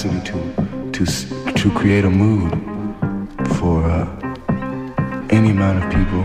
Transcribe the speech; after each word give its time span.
capacity 0.00 0.32
to 0.32 0.92
to 0.92 1.52
to 1.54 1.70
create 1.72 2.04
a 2.04 2.10
mood 2.10 2.52
for 3.56 3.84
uh, 3.84 4.06
any 5.30 5.50
amount 5.50 5.82
of 5.82 5.90
people. 5.90 6.24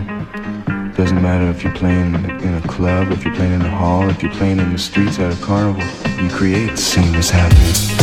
Doesn't 0.94 1.20
matter 1.20 1.50
if 1.50 1.62
you're 1.62 1.74
playing 1.74 2.14
in 2.40 2.54
a 2.54 2.62
club, 2.68 3.12
if 3.12 3.24
you're 3.24 3.34
playing 3.34 3.52
in 3.52 3.62
a 3.62 3.70
hall, 3.70 4.08
if 4.08 4.22
you're 4.22 4.32
playing 4.32 4.58
in 4.60 4.72
the 4.72 4.78
streets 4.78 5.18
at 5.18 5.32
a 5.32 5.44
carnival. 5.44 5.82
You 6.22 6.30
create 6.30 6.78
seamless 6.78 7.30
happening. 7.30 7.95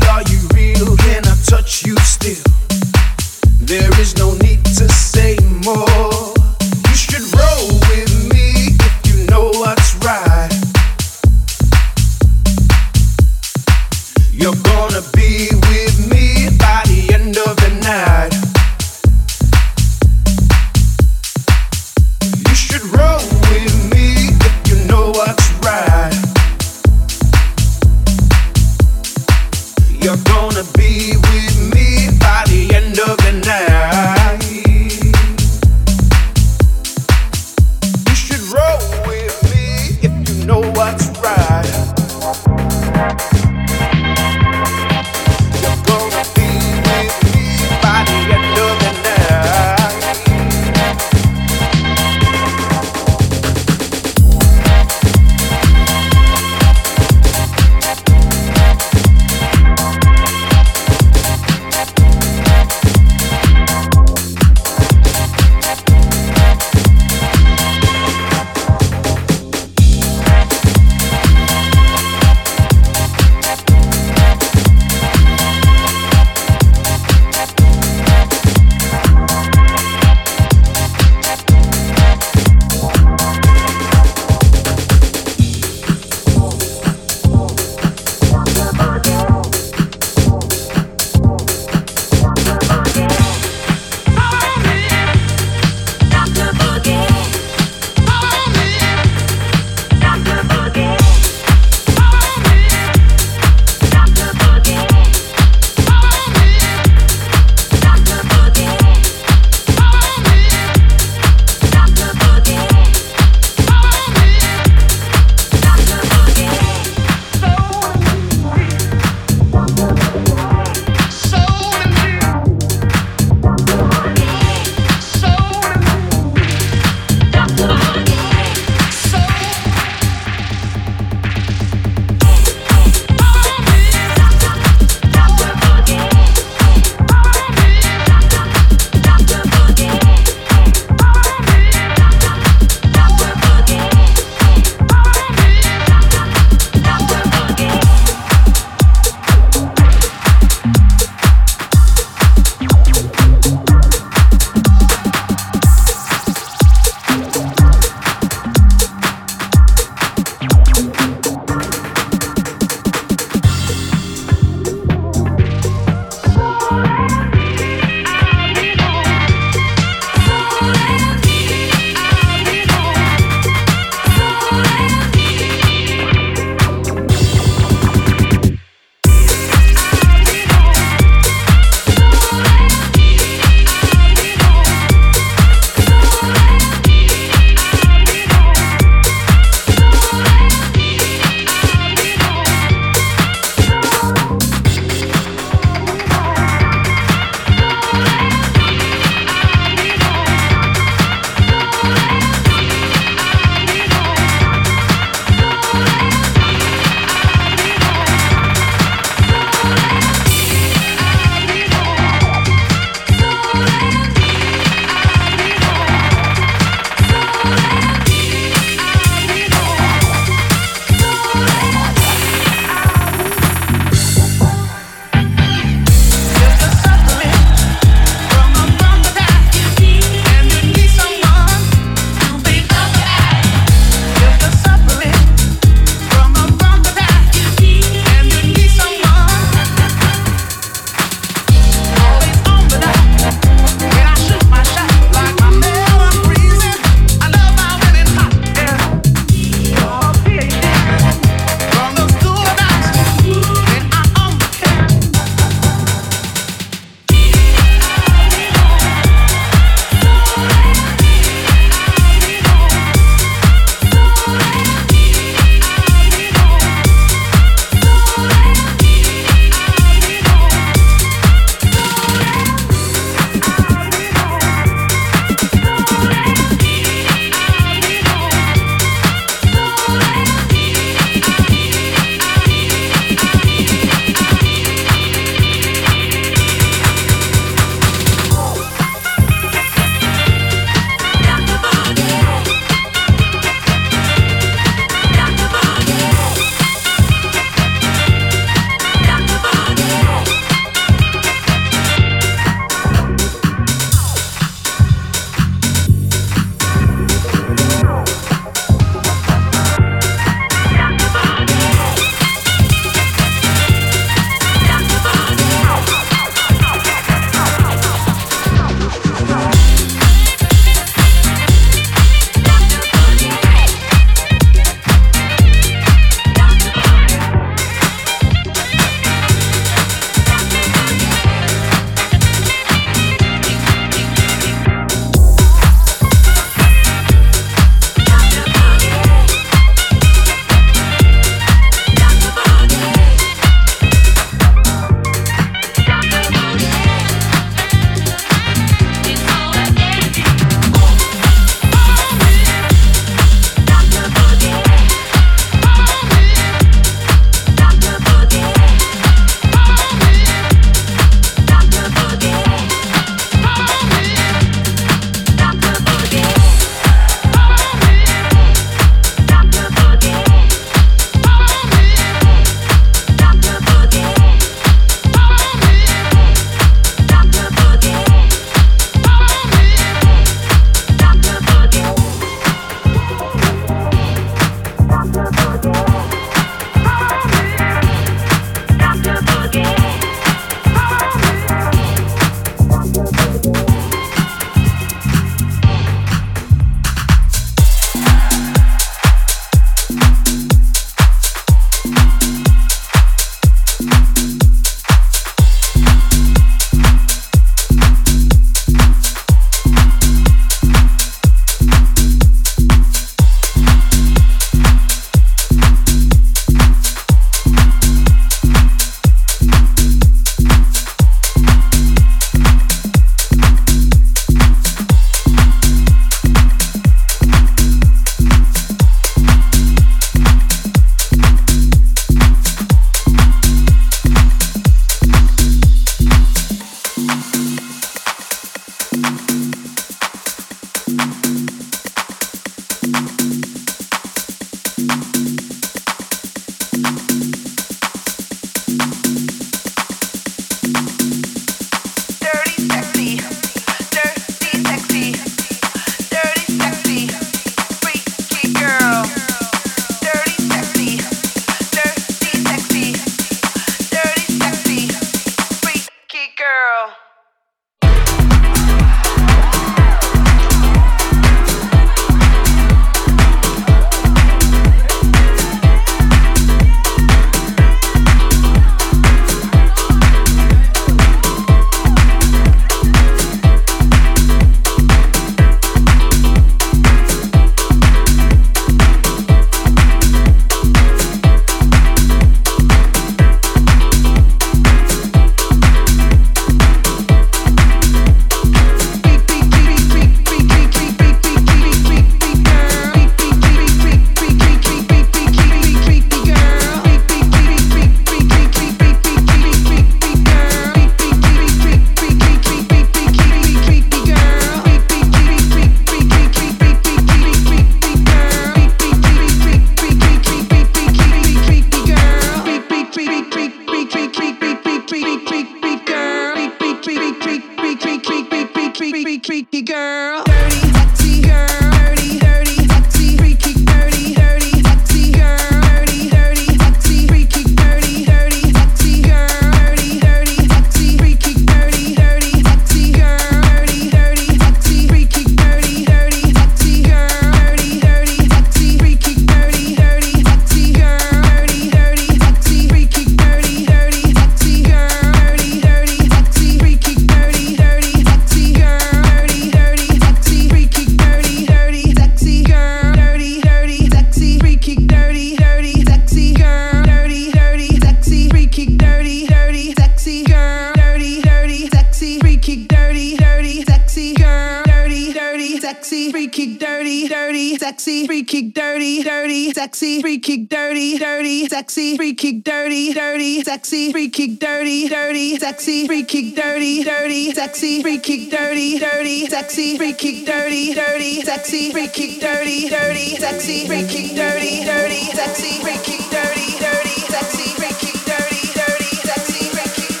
Sexy, 580.00 580.02
free 580.02 580.18
kick, 580.18 580.48
dirty, 580.48 580.98
dirty, 580.98 581.48
sexy, 581.48 581.96
free 581.98 582.14
kick, 582.14 582.42
dirty, 582.42 582.94
dirty, 582.94 583.42
sexy, 583.42 583.92
free 583.92 584.08
kick, 584.08 584.38
dirty, 584.38 584.88
dirty, 584.88 585.38
sexy, 585.38 585.86
free 585.86 586.04
kick, 586.04 586.34
dirty, 586.34 586.84
dirty, 586.84 587.30
sexy, 587.32 587.82
free 587.82 587.98
kick, 587.98 588.30
dirty, 588.30 588.78
dirty, 588.78 589.26
sexy, 589.26 589.76
free 589.76 589.92
kick, 589.92 590.24
dirty, 590.24 590.74
dirty, 590.74 591.26
sexy, 591.26 591.70
free 591.70 591.88
kick, 591.88 592.20
dirty, 592.20 592.70
dirty, 592.70 593.26
sexy, 593.26 593.66
free 593.66 593.84
kick, 593.84 594.14
dirty, 594.14 594.64
dirty, 594.64 595.16
sexy, 595.16 595.60
free 595.60 595.76
kick, 595.76 595.76
dirty, 595.76 595.76
dirty, 595.76 595.76
sexy, 595.76 595.76
free 595.76 595.76
kick, 595.76 596.08
dirty, 596.08 596.48
dirty, 596.48 597.12
sexy, 597.12 597.52
free 597.52 597.76
kick, 597.84 598.00
dirty, 598.00 598.24
dirty, 598.56 599.04
sexy, 599.04 599.50
free 599.50 599.68
kick, 599.68 600.00